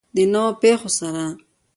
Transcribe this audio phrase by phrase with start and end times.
[0.15, 1.23] د نویو پیښو سره.